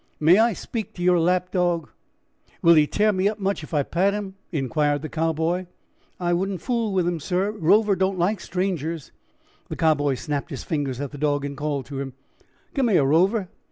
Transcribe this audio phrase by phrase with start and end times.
[0.19, 1.91] "May I speak to your lap dog?
[2.63, 5.67] Will he tear me up much if I pat him?" inquired the Cowboy.
[6.19, 9.11] "I wouldn't fool with him, sir; Rover don't like strangers."
[9.69, 12.13] The Cowboy snapped his fingers at the dog and called to him:
[12.73, 13.49] "Come here, Rover."